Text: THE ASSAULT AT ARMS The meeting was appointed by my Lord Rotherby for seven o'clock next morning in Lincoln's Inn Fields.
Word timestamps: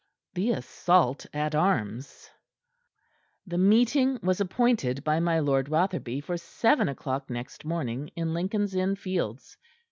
THE 0.33 0.49
ASSAULT 0.53 1.27
AT 1.31 1.53
ARMS 1.53 2.31
The 3.45 3.59
meeting 3.59 4.17
was 4.23 4.41
appointed 4.41 5.03
by 5.03 5.19
my 5.19 5.37
Lord 5.37 5.69
Rotherby 5.69 6.21
for 6.21 6.37
seven 6.37 6.89
o'clock 6.89 7.29
next 7.29 7.65
morning 7.65 8.07
in 8.15 8.33
Lincoln's 8.33 8.73
Inn 8.73 8.95
Fields. 8.95 9.57